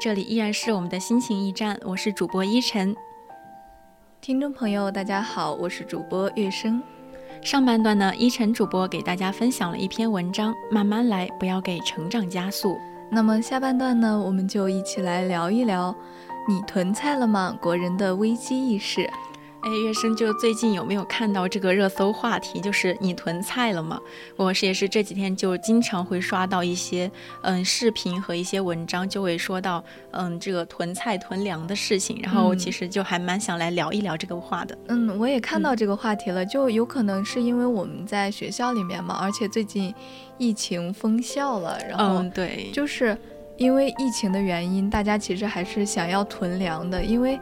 [0.00, 2.94] 这里依然是我们的心情驿站，我是主播依晨。
[4.20, 6.80] 听众朋友，大家好，我是主播月生。
[7.42, 12.78] 上半段呢，依晨主播给大家分享了一篇文章，慢慢来，不要给成长加速。
[13.10, 15.92] 那么下半段呢，我们就一起来聊一聊，
[16.48, 17.58] 你囤菜了吗？
[17.60, 19.10] 国人的危机意识。
[19.68, 22.58] 哎，月生就最近有没有看到这个热搜话题？
[22.58, 24.00] 就是你囤菜了吗？
[24.34, 27.10] 我是也是这几天就经常会刷到一些
[27.42, 32.18] 嗯视频和一些文章，就会说到嗯这个囤菜囤粮的事情。
[32.22, 34.78] 然后其实就还蛮想来聊一聊这个话的。
[34.86, 39.94] 嗯，我也看到这个话题了，就有可能是因为我们在学校里面嘛，而且最近
[40.38, 43.14] 疫情封校了，然后对，就是
[43.58, 47.38] 因为疫情的原因，大家其实还是想要囤粮的，因为。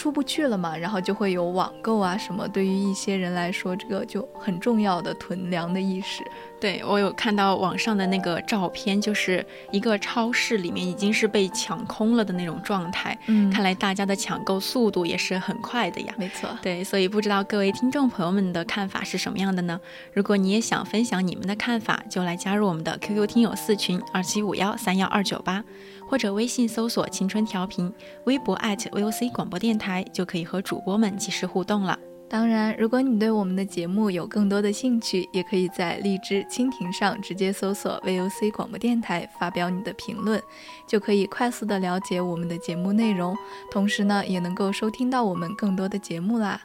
[0.00, 2.48] 出不去了嘛，然后就会有网购啊什么。
[2.48, 6.24] 对于一些人来说，这个就很重要的囤粮的意识。
[6.60, 13.16] 对我有看到网上的那个照片，就是一个超市里面已经是被抢空了的那种状态。
[13.26, 16.14] 嗯，看来大家的抢购速度也是很快的呀。
[16.18, 19.80] 没错，对，所以不知道各位听众朋友们的看法是什么样的呢？
[20.12, 25.64] 如果你也想分享你们的看法，就来加入我们的 QQ 听友四群二七五幺三幺二九八。
[26.06, 27.92] 或者微信搜索“青春调频”，
[28.26, 31.96] 微博 @VOC 广播电台，就可以和主播们及时互动了。
[32.30, 40.40] 当然，如果你对我们的节目有更多的兴趣，也可以在荔枝蜻蜓上直接搜索 “VOC 广播电台”，发表你的评论，
[40.86, 43.36] 就可以快速的了解我们的节目内容，
[43.68, 46.60] 同时呢，也能够收听到我们更多的节目啦。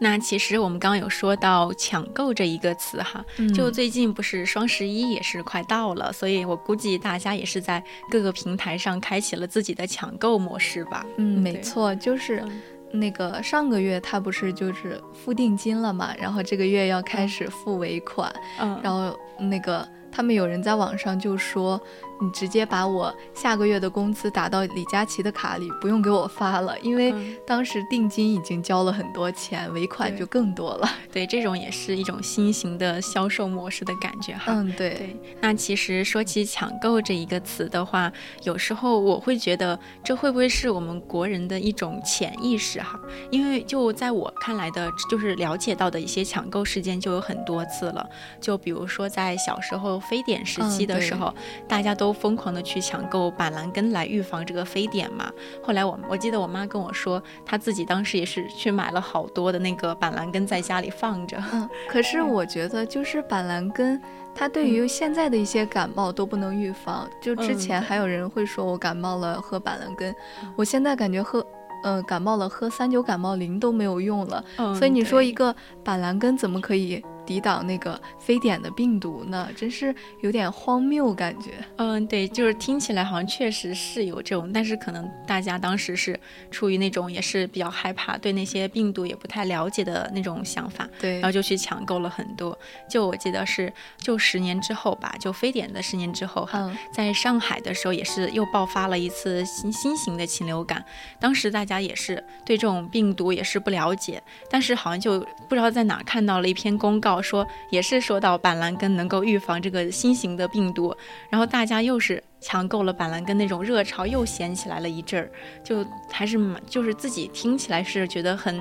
[0.00, 7.80] 那其实我们刚刚有说到抢购这一个词哈，就最近不是双十一也是快到了，所以我估计大家也是在
[8.10, 11.06] 各个平台上开启了自己的抢购模式吧。
[11.18, 12.44] 嗯，没错，就是
[12.90, 21.80] 那个上个月他不是就是付定金了嘛，然后这个月要开始付尾款，嗯，然后那个他们有人在网上就说。
[22.20, 27.14] 你直接把我下个月的工资打到李佳琦的卡里，不用给我发了，因为
[27.46, 30.90] 当时定金已经交了很多钱，尾款就更多了。
[31.12, 34.46] 对，这种也是一种新型的销售模式的感觉哈。
[34.48, 34.88] 嗯，对。
[34.90, 38.12] 对，那其实说起抢购这一个词的话，
[38.42, 42.98] 有时候我会觉得这会不会是我们国人的一种潜意识哈？
[43.30, 48.04] 因为就在我看来的，就是了解到的一些抢购事件就有很多次了。
[48.40, 51.32] 就比如说在小时候非典时期的时候，
[51.68, 52.07] 大家都。
[52.08, 55.30] 都疯狂的去抢购板蓝根来预防这个非典嘛。
[55.62, 61.36] 后来我我记得我妈跟我说，她自己当时也是去买了好多的那个板蓝根在家里放着。
[61.52, 64.00] 嗯，可是我觉得就是板蓝根，
[64.34, 67.06] 它对于现在的一些感冒都不能预防。
[67.20, 70.14] 就之前还有人会说我感冒了喝板蓝根，
[70.56, 71.44] 我现在感觉喝。
[71.84, 74.44] 嗯，感冒了喝三九感冒灵都没有用了，
[74.76, 75.54] 所以你说一个
[75.84, 79.48] 板蓝根怎么可以抵挡那个非典的病毒呢？
[79.54, 81.52] 真是有点荒谬感觉。
[81.76, 86.18] 嗯，对，就是听起来好像确实是有这种，但是可能大家当时是
[86.50, 92.58] 出于那种也是比较害怕，对那些病毒也不太了解的那种想法，对，然后就去抢购了很多。
[92.90, 100.84] 就我记得是就十年之后吧，就非典的十年之后哈，在上海的时候也是又爆发了一次新新型的禽流感，
[101.20, 101.68] 当时大。
[101.68, 102.14] 家也是
[102.46, 105.20] 对这种病毒也是不了解，但是好像就
[105.50, 110.94] 不知道在哪看到了一篇公告，说也是说到板蓝根能够预防这个新型的病毒，
[111.30, 115.30] 然后大家又是抢购了板蓝根，那种热潮又掀起来了一阵儿，
[115.62, 118.60] 就还是就是自己听起来是觉得很，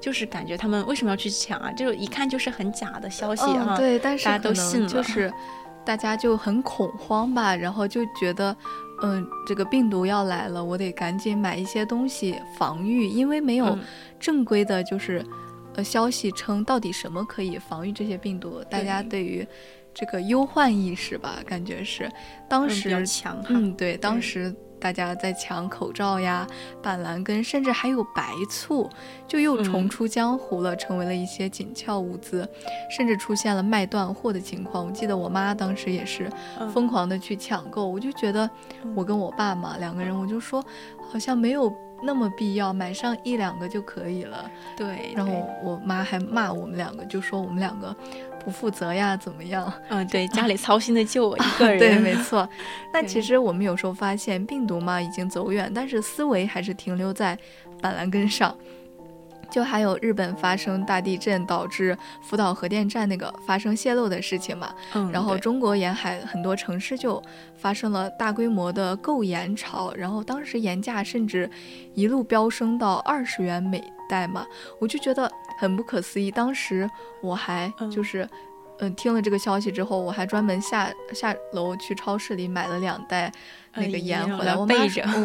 [0.00, 1.70] 就是感觉他们为什么要去抢啊？
[1.72, 5.32] 就一看就是很假的消息啊，对，但是大家都信了，就是
[5.84, 8.56] 大家就很恐慌吧，然后就觉得。
[9.00, 13.78] 嗯，这个病毒要来了，我得赶紧买一些东西防御，因为没有
[14.18, 15.24] 正规的，就是
[15.78, 19.46] 呃消息称到底什么可以防御这些病毒，大家对于
[19.94, 22.10] 这个忧患意识吧，感觉是
[22.48, 24.52] 当时比较强，嗯，对，当时。
[24.80, 26.46] 大家在抢口罩呀、
[26.80, 28.88] 板蓝根，甚至还有白醋，
[29.26, 32.48] 就又重出江湖了，成为了一些紧俏物资，
[32.88, 34.86] 甚至出现了卖断货的情况。
[34.86, 36.30] 我记得我妈当时也是
[36.72, 38.48] 疯狂的去抢购，我就觉得
[38.94, 40.64] 我跟我爸嘛两个人，我就说
[41.10, 44.50] 好像没有那么必要，买上一两个就可以了。
[44.76, 45.32] 对，然后
[45.62, 47.94] 我妈还骂我们两个，就说我们两个。
[48.44, 49.70] 不负责呀，怎么样？
[49.90, 51.78] 嗯，对，家里 操心的就我一个人。
[51.78, 52.48] 对， 没错。
[52.94, 57.36] 那其实我们有时候发现，病毒嘛已经走远，但是思维还是停留在
[57.82, 58.56] 板蓝根上。
[59.50, 64.72] 就还有日本发生大地震，导致福岛核电站那个发生泄漏的事情嘛。
[64.94, 65.10] 嗯。
[65.10, 67.22] 然后中国沿海很多城市就
[67.56, 71.50] 发生了大规模的购盐潮，然后当时盐价甚至
[71.94, 74.46] 一路飙升到二十元每袋嘛，
[74.78, 75.30] 我就觉得。
[75.60, 76.88] 很不可思议，当时
[77.20, 78.28] 我还就是，
[78.80, 83.32] 嗯，听了这个消息之后，我还专门下下楼去超市里买了两袋
[83.74, 84.56] 那个盐回来。
[84.56, 84.74] 我妈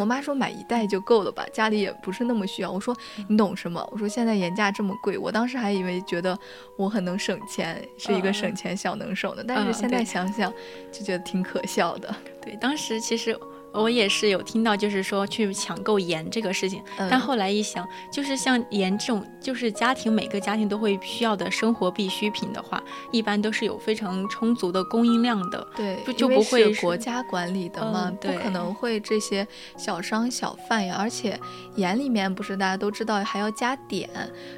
[0.00, 2.70] 我妈说买一袋就够了吧，家里也不是那么需要。
[2.70, 2.96] 我说
[3.28, 3.86] 你懂什么？
[3.92, 6.36] 我说现在盐价这么贵，我当时还以为觉得
[6.76, 9.44] 我很能省钱，是一个省钱小能手呢。
[9.46, 10.52] 但是现在想想
[10.90, 12.14] 就觉得挺可笑的。
[12.42, 13.38] 对，当时其实。
[13.74, 22.80] 我也是有听到，就是说去抢购盐这个事情，但后来一想，就是像盐这种，就是家庭每个家庭都会需要的生活必需品的话，
[23.10, 25.66] 一般都是有非常充足的供应量的。
[25.74, 29.44] 对，就不会国家管理的嘛，不可能会这些
[29.76, 30.94] 小商小贩呀。
[30.96, 31.36] 而且
[31.74, 34.08] 盐里面不是大家都知道还要加碘，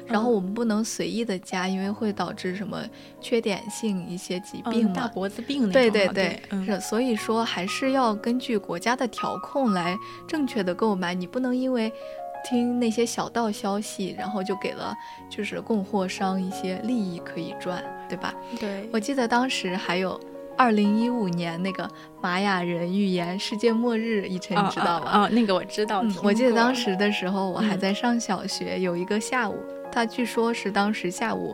[0.05, 2.83] 然后我们不能随意的加，因为会导致什么
[3.19, 5.71] 缺碘性一些疾病嘛，大脖子病那种。
[5.71, 9.06] 对对对，是，所以说还是要根据国家的。
[9.07, 11.91] 调控来正确的购买，你不能因为
[12.47, 14.93] 听那些小道消息，然后就给了
[15.29, 18.33] 就是供货商一些利益可以赚，对吧？
[18.59, 20.19] 对，我记得当时还有
[20.57, 21.89] 二零一五年那个
[22.19, 25.05] 玛雅人预言世界末日，一晨你知道吗？
[25.11, 26.03] 啊，那个我知道。
[26.23, 29.55] 我记得当时的时候，我还在上小学，有一个下午，
[29.91, 31.53] 他据说是当时下午。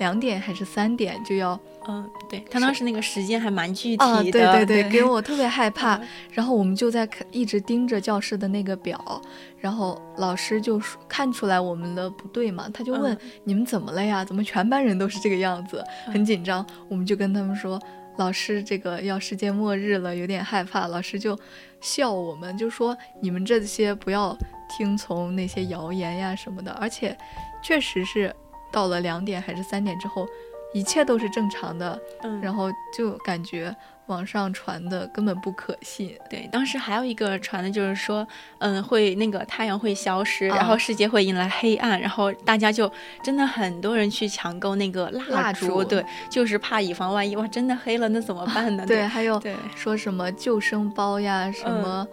[0.00, 1.56] 两点还是三点就要？
[1.86, 4.04] 嗯，对他当时那个时间还蛮具体的。
[4.04, 6.00] 啊，对对对，给我特别害怕。
[6.32, 9.22] 然后我们就在看，一直盯着教室的那个表。
[9.56, 14.24] 然后老师就看出来我们的不对嘛，他就问你们怎么了呀？
[14.24, 16.66] 怎么全班人都是这个样子，很紧张？
[16.88, 17.80] 我们就跟他们说，
[18.16, 20.86] 老师这个要世界末日了，有点害怕。
[20.86, 21.38] 老师就
[21.80, 24.36] 笑我们，就说你们这些不要
[24.68, 26.72] 听从那些谣言呀什么的。
[26.72, 27.16] 而且，
[27.62, 28.34] 确实是。
[28.72, 30.26] 到了两点还是三点之后，
[30.74, 33.74] 一切都是正常的，嗯，然后就感觉
[34.06, 36.14] 网上传的根本不可信。
[36.28, 38.26] 对，当时还有一个传的就是说，
[38.58, 42.90] 嗯，会那个太阳会消失，然后世界会迎来黑暗，然后大家就
[43.22, 48.84] 真的很多人去抢购那个蜡烛，对，就是怕以防万一，哇，真的黑了那怎么办呢？
[48.86, 49.40] 对，还有
[49.76, 52.06] 说什么救生包呀，什么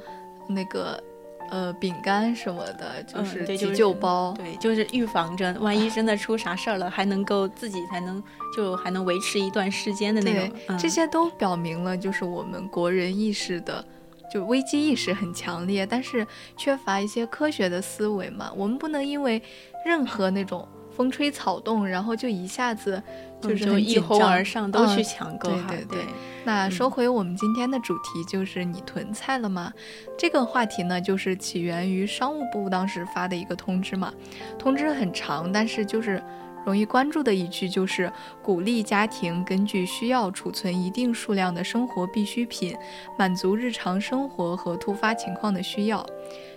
[0.48, 1.04] 那个。
[1.52, 8.24] 呃，饼干什么的，就是急救包，对，就是预防针万一真的出啥事儿了，还能够自己才能
[8.56, 10.78] 就还能维持一段时间的那种。
[10.80, 13.86] 这些都表明了，就是我们国人意识的，
[14.34, 16.26] 就危机意识很强烈，但是
[16.58, 18.52] 缺乏一些科学的思维嘛。
[18.56, 19.42] 我们不能因为
[19.86, 20.68] 任何那种。
[20.94, 23.02] 风吹草动，然后就一下子
[23.42, 25.50] 就是一哄而上，都去抢购。
[25.50, 26.06] 对对对。
[26.44, 29.72] 那说回我们今天的主题，就是你囤菜了吗？
[30.18, 34.12] 这个话题呢，就是起源于商务部当时发的一个通知嘛。
[34.58, 36.24] 通知很长，但是就是
[36.66, 42.76] 容易关注的一句就是鼓励家庭根据需要储存一定数量的生活必需品，
[43.18, 46.06] 满足日常生活和突发情况的需要。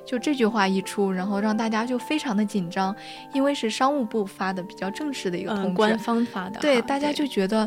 [0.05, 2.95] 就这句话一出，然后让大家就非常的紧张，
[3.33, 7.67] 因为是商务部发的比较正式的一个通知，官方发的，对，大家就觉得。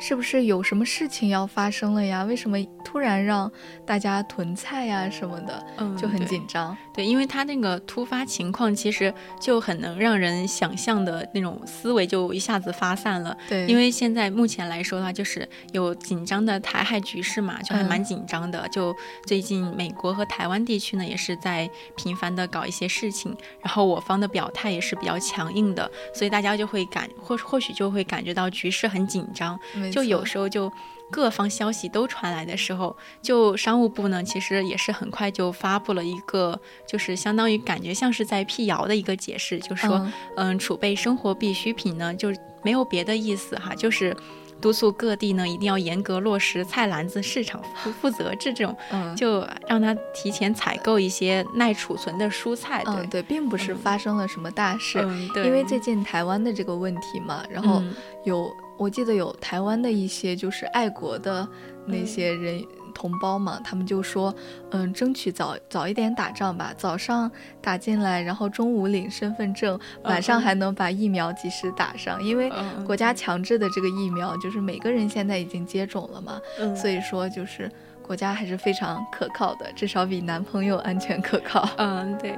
[0.00, 2.24] 是不是有什么事情要发生了呀？
[2.24, 3.50] 为什么突然让
[3.86, 5.62] 大家囤菜呀什么的，
[5.96, 6.76] 就很紧张。
[6.92, 13.36] 对，因为他那个突发情况，其实就很能让人想象的那种思维就一下子发散了。
[13.48, 18.66] 对，因为现在目前来说的话，就是有紧张的台海局势嘛，就还蛮紧张的。
[18.70, 29.58] 就最近美国和台湾地区呢，也是在频繁的搞一些事情，然后我方的表态也是比较强硬的，所以大家就会感或或许就会感觉到局势很紧张。
[29.90, 30.70] 就有时候就
[31.10, 42.32] 各方消息都传来的时候，就商务部呢，其实也是很快就发布了一个，就是相当于感觉像是在辟谣的一个解释，就说，嗯，储备生活必需品呢，就
[42.62, 44.16] 没有别的意思哈，就是
[44.60, 52.84] 督促各地呢一定要严格落实菜篮子市场负负责制这种，嗯，就让他提前采购一些耐储存的蔬菜。
[52.86, 55.00] 嗯，对，并不是发生了什么大事，
[55.34, 57.82] 对，因为最近台湾的这个问题嘛，然后。
[58.24, 61.46] 有我记得有台湾的一些就是爱国的
[61.84, 62.64] 那些人。
[62.92, 64.34] 同胞嘛，他们就说，
[64.72, 67.30] 嗯，争取早早一点打仗吧，早上
[67.62, 72.52] 打进来，然后中午领身份证，晚上还能把疫苗及时打上，因为
[72.84, 76.40] 国家强制的这个疫苗就是每个人现在已经接种了嘛，
[76.74, 77.70] 所以说就是
[78.02, 81.66] 国家还是非常可靠的，至少比男朋友安全可靠。
[81.78, 82.36] 嗯，对。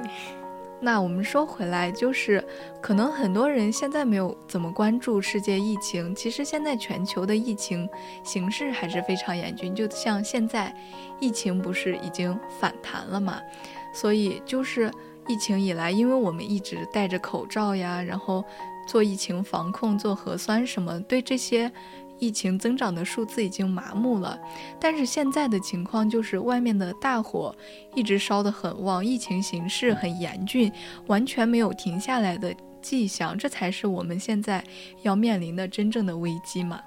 [0.83, 2.45] 那我们说回来，就是
[2.81, 7.87] 可能很多人现在没有怎么关注世界疫情，其实现在全球的疫情
[8.21, 9.73] 形势还是非常严峻。
[9.73, 10.75] 就像现在，
[11.21, 13.39] 疫情不是已经反弹了嘛？
[13.93, 14.91] 所以就是
[15.25, 18.43] 疫情以来，因为我们一直戴着口罩呀，然后
[18.85, 21.71] 做疫情防控、做核酸什么，对这些。
[22.19, 24.39] 疫情增长的数字已经麻木了，
[24.79, 27.55] 但是现在的情况就是外面的大火
[27.95, 30.71] 一直烧得很旺，疫情形势很严峻，
[31.07, 34.63] 完全没有停下来的迹象，这才是我们现在
[35.01, 36.79] 要面临的真正的危机嘛。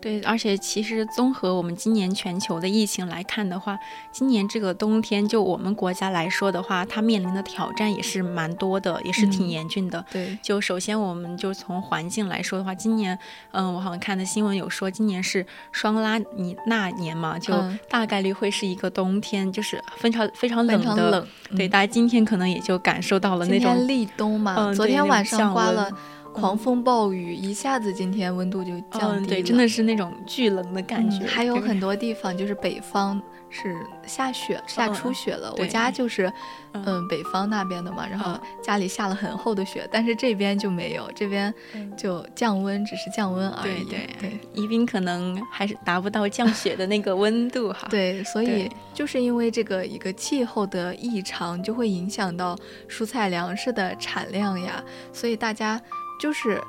[0.00, 3.78] 对，而且其实综合我们今年全球的疫情来看的话，
[4.10, 10.04] 今年这个冬天就我们国家来说的话，它面临的挑战也是蛮多的，也是挺严峻的。
[10.10, 13.18] 对，就首先我们就从环境来说的话，今年，
[13.52, 17.52] 嗯，我好像看的新闻有说，今年是双拉尼那年嘛，就
[17.88, 21.26] 大概率会是一个冬天，就是非常非常冷的。
[21.56, 25.90] 对，大家今天可能也就感受到了那种立冬嘛，昨天晚上刮了。
[26.32, 29.26] 狂风暴雨一下子，今天温度就降低了。
[29.26, 31.26] 对，真的是那种巨冷的感觉。
[31.26, 33.20] 还有很多地方就是北方
[33.50, 35.52] 是下雪，下初雪了。
[35.58, 36.32] 我家就是，
[36.72, 41.52] 嗯，北方那边的嘛，然后家里下了很厚的雪，但是这边就没有，这边
[41.96, 43.84] 就降温，只是降温而已。
[43.84, 47.88] 对对，宜宾可能还是达不到降雪的那个温度哈。
[47.90, 52.56] 对，所以就是因为这个一个气候的异常，就会影响到
[52.88, 54.82] 蔬菜粮食的产量呀，
[55.12, 55.80] 所以大家。
[56.20, 56.62] 就是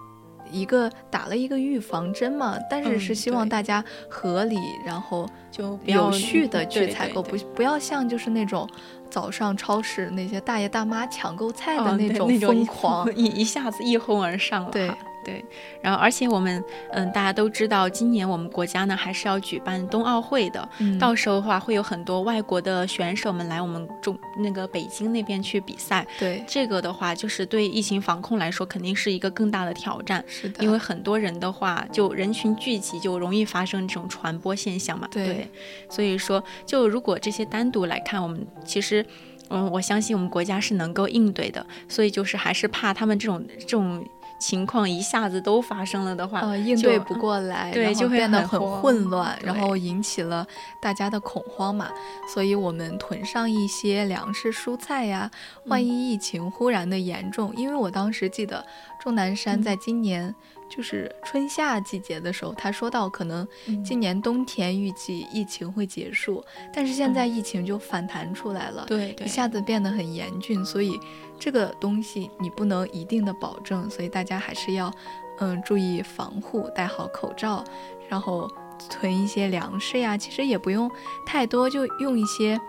[0.49, 8.67] 一个打了一个预防针嘛，但是是希望大家合理，然后就有序的去采购，不不要像就是那种
[9.09, 14.71] 早上超市那些大爷大妈抢购菜的那种疯狂， 一一下子一哄而上了。
[14.71, 14.89] 对。
[15.23, 15.43] 对，
[15.81, 20.67] 然后而且我们，嗯，大家都知道，今年我们国家呢还是要举办冬奥会的，
[20.99, 26.05] 到时候的话会有很多外国的选手们来我们中那个北京那边去比赛。
[26.19, 30.23] 对，这个的话就是对疫情防控来说肯定是一个更大的挑战。
[30.27, 35.07] 是的，因为很多人的话，就人群聚集就容易发生这种传播现象嘛。
[35.11, 35.47] 对，
[35.89, 39.05] 所以说，就如果这些单独来看，我们其实，
[39.49, 41.65] 嗯，我相信我们国家是能够应对的。
[41.87, 44.03] 所以就是还是怕他们这种这种。
[44.41, 50.45] 情况一下子都发生了的话，呃，应对不过来，对，就会变得很混乱，然后引起了
[50.81, 51.89] 大家的恐慌嘛。
[52.27, 55.29] 所以，我们囤上一些粮食、蔬菜呀，
[55.65, 58.65] 万一疫情忽然的严重，因为我当时记得
[58.99, 60.33] 钟南山在今年。
[60.73, 63.45] 就是春夏季节的时候，他说到可能
[63.83, 66.41] 今年冬天预计疫情会结束，
[66.73, 70.97] 但是现在疫情就反弹出来了，对，一下子变得很严峻，所以
[71.41, 74.93] 这个东西你不能一定的保证，所以大家还是要
[75.39, 77.63] 嗯注意防护，戴好口罩，
[78.07, 78.47] 然后
[78.89, 80.89] 囤一些粮食呀，其实也不用
[81.25, 82.61] 太多，就用一些。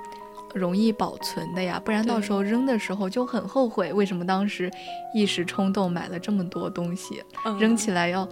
[0.55, 3.91] 容易保存的呀，不然到时候扔的时候就很后悔。
[3.91, 4.71] 为什么当时
[5.15, 7.25] 一时冲动买了这么多东西，
[7.59, 8.29] 扔起来要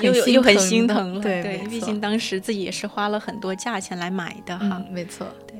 [0.00, 1.20] 又又很心疼了？
[1.20, 4.80] 对，毕竟当时自己也是花了很多价钱来买的哈。
[4.88, 5.26] 没错。
[5.52, 5.57] 那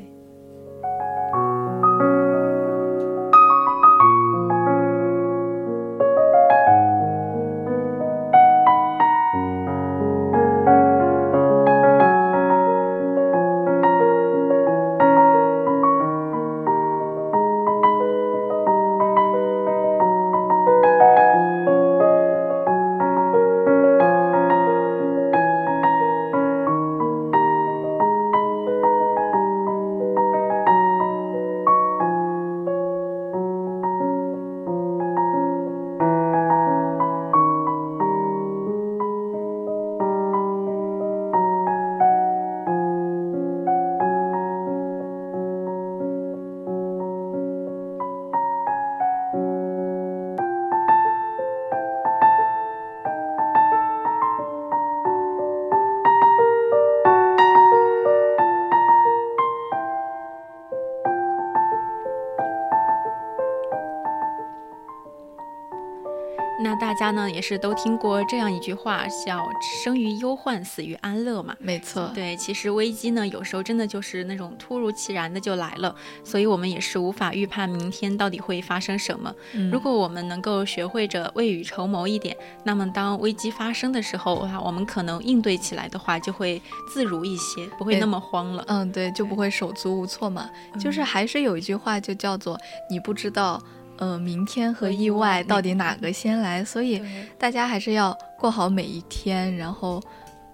[67.08, 69.48] 家呢也是都听过这样一句话，叫
[69.82, 71.56] “生于忧患，死于安乐”嘛。
[71.58, 79.34] 没错，对，其实危机呢有时候真的就是那种突如其来的就来了，所以我们也是无法预判明天到底会发生什么。
[79.54, 86.60] 嗯、如果我们能够学会着未雨绸缪一点，那么当危机发生的时候啊，我们可能应对起来的话就会
[86.92, 88.62] 自如一些，不会那么慌了。
[88.68, 90.50] 嗯，对，就不会手足无措嘛。
[90.78, 92.60] 就是还是有一句话就叫做
[92.90, 93.62] “你不知道”。
[93.98, 96.64] 呃，明天和意外到底哪个先来？
[96.64, 97.02] 所以
[97.36, 100.00] 大家还是要过好每一天，然后，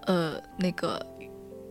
[0.06, 1.04] 呃，那个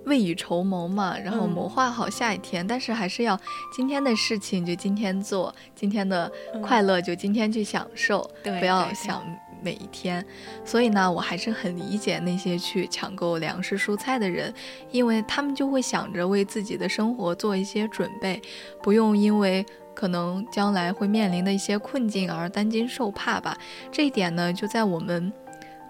[0.06, 2.66] 未雨绸缪嘛，然后谋划好下一天。
[2.66, 3.40] 但是还是要
[3.76, 9.24] 今天的事情就今天做，今天的快乐就今天去享受，不要想
[9.64, 10.24] 每一天。
[10.64, 14.54] 所以呢，我还是很理解那些去抢购粮食蔬菜的人，
[14.92, 18.40] 因为他们就会想着为自己的生活做一些准备，
[18.84, 19.66] 不用因为。
[19.94, 23.58] 可能将来会面临的一些困境而担惊受怕吧，
[23.92, 25.32] 这一点呢，就在我们，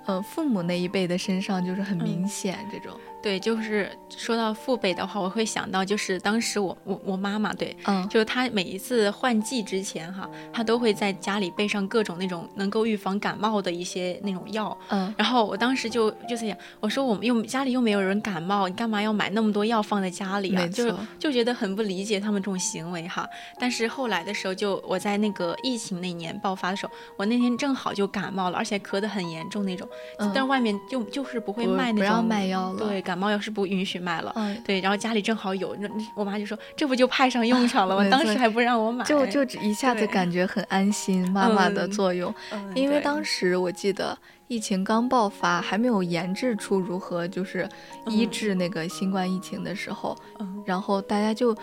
[0.06, 3.00] 呃，父母那一辈的身上就是很明显这种。
[3.24, 20.68] 对，就是说到父辈的话，我会想到就是当时我我我妈妈对，嗯，就是她每一次换季之前哈，她都会在家里备上各种那种能够预防感冒的一些那种药，嗯，然后我当时就就在想，我说我们又家里又没有人感冒，你干嘛要买那么多药放在家里啊？
[20.68, 23.26] 就就觉得很不理解他们这种行为哈。
[23.58, 29.88] 但是后来的时候，就我在那个疫情那年爆发的时候，我那天正好就感冒了，而且咳得很严重那种，
[30.36, 33.02] 但外面就就是不会卖那种，不让卖药了，对。
[33.13, 38.10] 感冒药是不允许卖了，嗯，对，然后家里正好有，那我妈就说这不就派上用场了吗？
[38.10, 42.34] 当时还不让我买，就就一下子感觉很安心，妈妈的作用。
[42.76, 44.18] 因为当时我记得
[44.48, 47.68] 疫情刚爆发，还没有研制出如何就是
[48.08, 50.18] 医治那个新冠疫情的时候，
[50.66, 51.56] 然后大家就。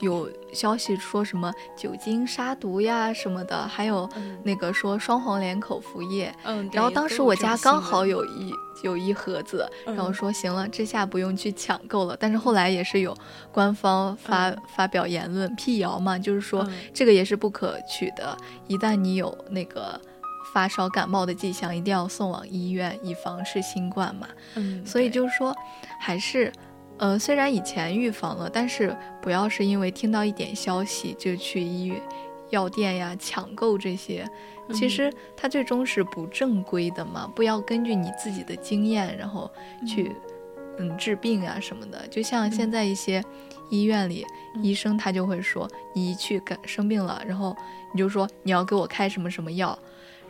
[0.00, 4.08] 有消息说什么酒精杀毒呀什么的，还有
[4.42, 6.32] 那个说双黄连口服液。
[6.44, 12.16] 嗯，然后当时我家刚好有一有一盒子，然后说行了，这下不用去抢购了。
[12.18, 13.16] 但是后来也是有
[13.52, 18.36] 官方发发表言论辟谣嘛，就是说这个也是不可取的。
[18.68, 20.00] 一旦你有那个
[20.54, 24.28] 发烧感冒的迹象，一定要送往医院，以防是新冠嘛。
[24.54, 25.52] 嗯，所以就是说
[26.00, 26.52] 还是。
[26.98, 32.00] 呃，虽然以前预防了，但是不要是因为听到一点消息就去医院、
[32.50, 34.28] 药店呀抢购这些，
[34.72, 37.30] 其实它最终是不正规的嘛。
[37.36, 39.50] 不要根据你自己的经验，然后
[39.86, 40.12] 去
[40.78, 42.06] 嗯治病啊什么的。
[42.08, 43.22] 就像现在一些
[43.70, 44.26] 医院里，
[44.60, 47.56] 医生他就会说，你一去感生病了，然后
[47.92, 49.78] 你就说你要给我开什么什么药。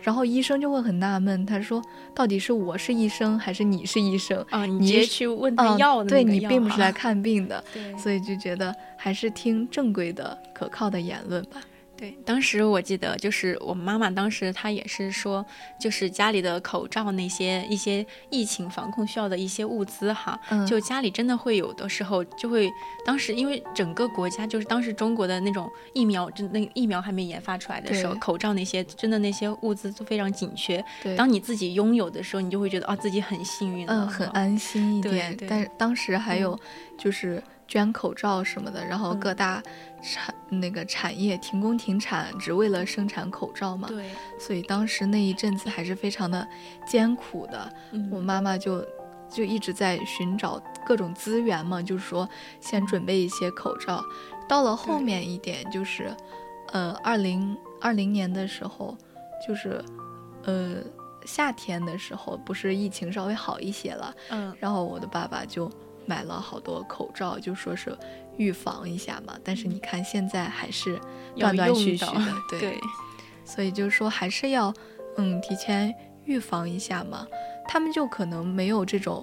[0.03, 1.83] 然后医生就会很纳闷，他说
[2.15, 4.45] ：“到底是我是医生还是你是医生？
[4.51, 7.63] 啊，你直接去问他要的对你并不是来看病的，
[7.99, 11.61] 所以就觉得还是听正规的、可靠的言论吧。”
[11.99, 15.45] 对，当时我记得就是我妈妈，当时她也是说，
[15.81, 22.71] 就是家里的口罩那些一些疫情防控需要的一些物资哈，就家里真的会有的时候就会，
[23.05, 30.85] 当时因为整个国家就是当时中国的那种疫苗，就那疫苗还没研发出来的时候，口罩那些真的那些物资都非常紧缺。
[31.03, 35.37] 对，当你自己拥有的时候，你就会觉得啊自己很幸运，嗯，很安心一点。
[35.37, 36.57] 对，但是当时还有
[36.97, 39.63] 就是捐口罩什么的，然后各大。
[40.01, 43.89] 产那个产业停工停产，只为了生产口罩嘛。
[43.89, 46.47] 对，所以当时那一阵子还是非常的
[46.87, 47.69] 艰苦的。
[48.09, 48.87] 我妈妈就
[49.29, 52.29] 就一直在寻找各种资源嘛，就是说
[52.61, 54.01] 先准备一些口罩。
[54.49, 56.15] 到了后面一点，就是
[56.69, 58.97] 呃，二零二零年的时候，
[59.45, 59.85] 就是
[60.45, 60.77] 呃
[61.27, 64.15] 夏天的时候，不是疫情稍微好一些了。
[64.31, 65.69] 嗯，然后我的爸爸就
[66.09, 67.97] 买了好多口罩，就说是。
[68.39, 70.97] 预防一下嘛，但是你看现在还是
[71.37, 72.79] 断断续续的， 对，
[73.45, 74.73] 所以就是说还是要
[75.17, 75.93] 嗯提前
[76.25, 77.27] 预防一下嘛。
[77.67, 79.21] 他们就可能没有这种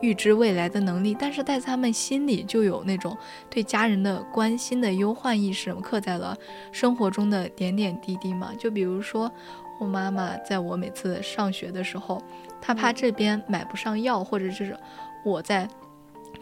[0.00, 3.18] 预知未来的能力，但是在他们心里就有那种
[3.50, 6.38] 对家人的关心的忧患意识刻在了
[6.70, 8.54] 生活中的点点滴滴嘛。
[8.56, 9.28] 就比如说
[9.80, 12.22] 我妈妈在我每次上学的时候，
[12.60, 14.78] 她怕这边买不上药，或者是
[15.24, 15.68] 我在。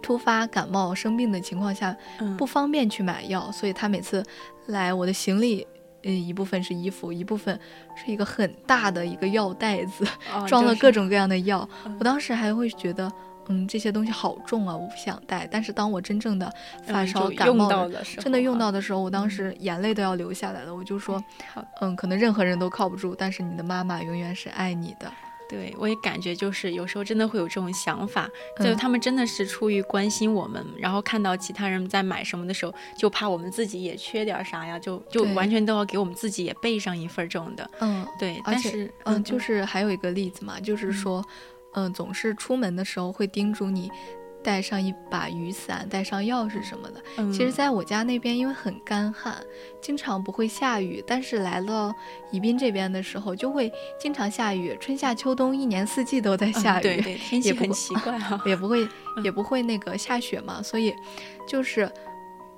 [0.03, 1.97] 突发感冒生病的情况下，
[2.37, 4.23] 不方便去买药，所以他每次
[4.67, 5.67] 来我的行李，
[6.03, 7.59] 嗯，一部分是衣服，一部分
[7.95, 10.05] 是一个很大的一个药袋子，
[10.47, 11.67] 装了各种各样的药。
[11.99, 13.11] 我当时还会觉得，
[13.49, 15.47] 嗯，这些东西好重啊，我不想带。
[15.51, 16.53] 但是当我真正的
[16.85, 20.75] 发烧感冒的时候，真的用到的时候，我当时眼泪都要流下来了。
[20.75, 21.23] 我就说，
[21.81, 25.11] 嗯，可能任何人都靠不住，但是你的妈妈永远是爱你的。
[25.53, 28.27] 对，我也感觉就是有时候真的会有这种想法，
[28.59, 37.71] 就他们真的是出于关心我们，然后看到其他人在买什么的时候，就怕我们自己也缺点啥呀，就就完全都要给我们自己也备上一份这种的。
[37.81, 41.23] 嗯，对，但是嗯，就是还有一个例子嘛，就是说，
[41.75, 43.91] 嗯，总是出门的时候会叮嘱你。
[44.43, 47.33] 带上一把雨伞，带上钥匙什么的。
[47.33, 49.35] 其实，在我家那边，因为很干旱，
[49.81, 51.03] 经常不会下雨。
[51.07, 51.95] 但是来了
[52.31, 56.83] 宜宾这边的时候，就会经常下雨，春夏秋冬一年四季都在下雨。
[56.83, 58.87] 对对，天气很奇怪哈， 也不会
[59.23, 60.63] 也不会那个下雪嘛。
[60.63, 60.95] 所以，
[61.47, 61.91] 就是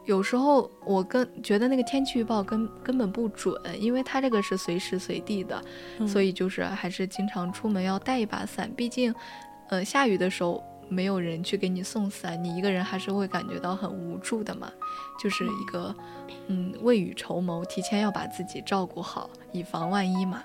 [0.04, 5.62] 有时候我跟觉得那个天气预报根根本不准，因为它这个是随时随地的，
[6.06, 8.70] 所以就是还是经常出门要带一把伞。
[8.74, 9.14] 毕竟，
[9.68, 10.62] 呃，下雨的时候。
[10.88, 14.70] 没有人去给你送伞，你一个人还是会感觉到很无助的嘛，
[15.22, 15.94] 就是一个，
[16.48, 20.42] 嗯，未雨绸缪，提前要把自己照顾好，以防万一嘛。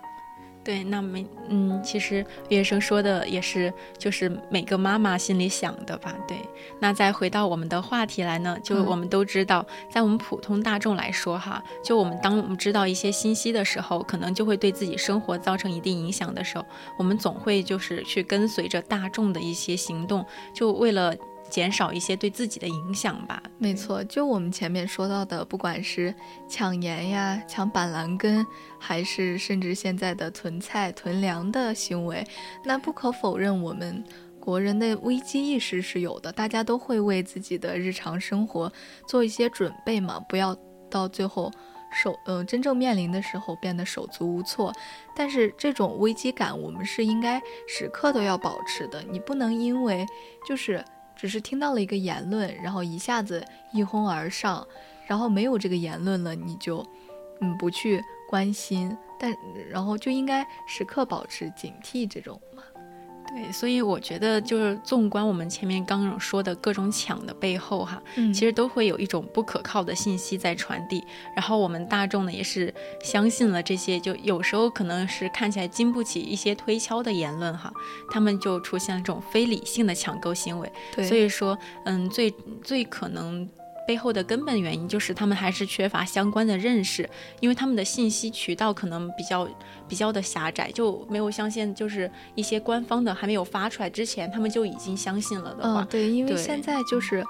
[0.70, 6.16] 对，那每，嗯，其实毕业生说的也是，就是每个妈妈心里想的吧。
[6.28, 6.38] 对，
[6.78, 16.64] 那再回到我们的话题来呢，就我们都知道，在我们普通大众来说，哈，就我们当我们知道一些信息的时候，可能就会对自己生活造成一定影响的时候，
[16.98, 21.16] 我们总会就是去跟随着大众的一些行动，就为了。
[21.50, 23.42] 减少一些对自己的影响吧。
[23.58, 26.14] 没错，就我们前面说到的，不管是
[26.48, 28.46] 抢盐呀、抢板蓝根，
[28.80, 32.26] 还是甚至现在的囤菜囤粮的行为，
[32.64, 34.04] 那不可否认，我们
[34.40, 38.72] 国人的危机意识是有的，大家都会为自己的日常生活
[39.08, 40.56] 做一些准备嘛，不要
[40.90, 41.52] 到最后
[41.92, 44.74] 手呃真正面临的时候变得手足无措。
[45.16, 50.06] 但是这种危机感，我们是应该时刻都要保持的，你不能因为
[50.48, 50.84] 就是。
[51.20, 54.66] 只是听到了一个言论，然后一下子一哄而上，
[55.06, 56.86] 然后没有这个言论了，你就，
[57.42, 59.36] 嗯，不去关心，但
[59.70, 62.64] 然后就应该时刻保持警惕这种嘛。
[63.30, 71.04] 对，所以我觉得就是纵观我们前面刚刚说的各种抢的背后，哈，其实都会有一种不可靠的信息在传递。
[71.36, 77.72] 然后我们大众呢，也是相信了这些，就有时候可能是看起来经不起一些推敲的言论，哈，
[78.10, 80.72] 他们就出现了这种非理性的抢购行为。
[80.96, 83.48] 对，所以说，嗯，最最可能。
[83.90, 89.50] 背后的根本原因就是他们还是缺乏相关的认识，因为他们的信息渠道可能比较
[89.88, 95.82] 比较的狭窄，就没有相信就是一些官方的还没有发出来之前，他们就已经相信了的话。
[95.82, 97.26] 嗯，对，因为现在就是。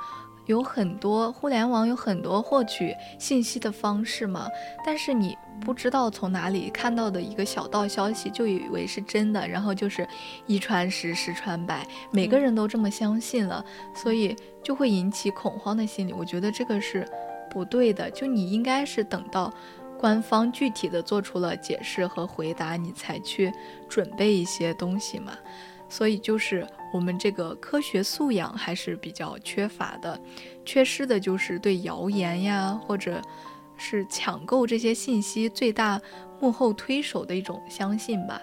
[0.50, 4.48] 有很多互联网有很多获取信息的方式嘛，
[4.84, 10.08] 但是你不知道从哪里看到的一个小道消息就以为是真的，然后就是
[10.48, 16.14] 一传十，十传百，每个人都这么相信了，所以就会引起恐慌的心理。
[16.14, 17.08] 我觉得这个是
[17.48, 19.54] 不对的，就你应该是等到
[20.00, 23.54] 官方具体的做出了解释和回答，你才去
[23.88, 25.34] 准备一些东西嘛。
[25.90, 30.20] 所以就是我们这个科学素养还是比较缺乏的，
[30.64, 33.22] 缺失的就是对谣言呀，或者
[33.78, 36.00] 是抢购这些信息最大
[36.40, 38.40] 幕后推手的一种相信吧。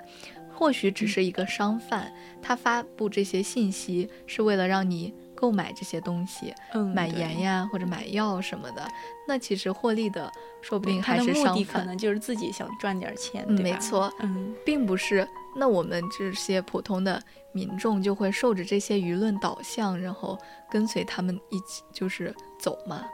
[0.52, 5.14] 或许只是一个商贩，他发布这些信息是为了让你。
[5.38, 8.88] 购买这些东西，嗯，买盐呀或者买药什么的，
[9.28, 10.32] 那其实获利的
[10.62, 15.28] 说不定还是商贩，可能就是自己想赚点钱，对没错，嗯，并不是。
[15.56, 17.20] 那我们这些普通的
[17.52, 20.38] 民众就会受着这些舆论导向，然后
[20.70, 23.04] 跟随他们一起就是走嘛。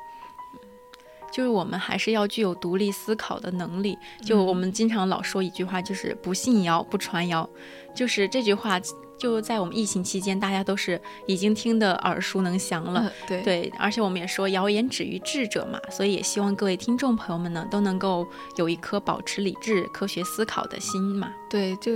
[1.31, 3.97] 就是我们还是要具有独立思考的能力。
[4.23, 7.49] 就我们经常老说一句话，就是不信谣不传谣，
[7.95, 8.81] 就是这句话。
[9.19, 13.09] 就在我们疫情期间，大家都是已经听得耳熟能详了。
[13.29, 18.27] 对对，而且我们也说谣言止于智者嘛，所以也希望各位听众朋友们呢都能够
[18.57, 21.33] 有一颗保持理智、科学思考的心嘛。
[21.49, 21.93] 对，就。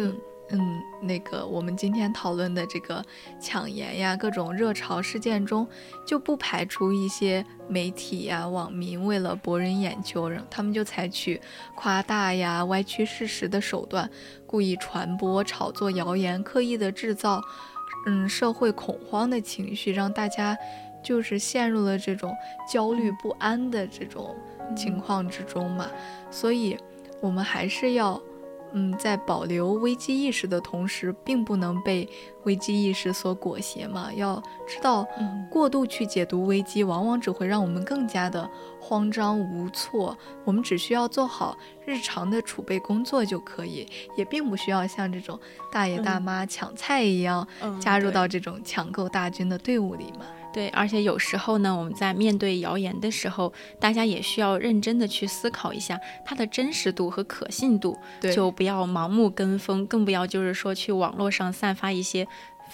[0.51, 3.05] 嗯，那个我们今天讨论的这个
[3.41, 5.67] 抢盐呀，各种热潮事件中，
[6.07, 11.41] 就不排除一些媒体呀、网民为了博人眼球，他们就采取
[11.75, 14.09] 夸大呀、歪曲事实的手段，
[14.47, 17.43] 故意传播、炒作谣言，刻意的制造
[18.07, 20.57] 嗯社会恐慌的情绪，让大家
[21.03, 22.33] 就是陷入了这种
[22.73, 24.33] 焦虑不安的这种
[24.77, 25.89] 情况之中嘛。
[26.31, 26.79] 所以，
[27.21, 28.23] 我们还是要。
[28.73, 32.09] 嗯，在保留危机意识的同时，并不能被
[32.45, 34.13] 危机意识所裹挟嘛。
[34.13, 35.07] 要知道，
[35.51, 38.49] 过度去解读危机，往往只会让我们更加的
[38.81, 40.17] 慌张无措。
[40.45, 45.39] 我们只需要做好日常的储备工作就可以，也并不需要像这种
[45.73, 47.47] 大爷大妈抢菜一样，
[47.81, 50.27] 加入到这种抢购大军的队伍里嘛。
[50.57, 57.95] 对，而且有时候呢，我们在面对谣言的时候，大家也需要认真的去思考一下它的真实度和可信度，
[58.35, 62.27] 就不要盲目跟风，更不要就是说去网络上散发一些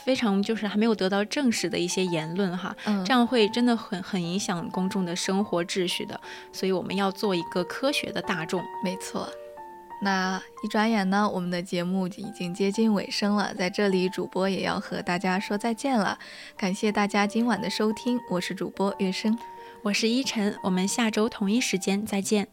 [0.04, 6.20] 非常就是还没有得到证实的一些言论哈，嗯，这样会真的很很影响公众的生活秩序的。
[6.52, 9.28] 所以我们要做一个科学的大众，没错。
[10.04, 16.18] 那一转眼呢，我们的节目已经接近尾声了，在这里主播也要和大家说再见了。
[16.56, 19.38] 感谢大家今晚的收听，我是主播月生，
[19.82, 22.48] 我是依晨，我们下周同一时间再见。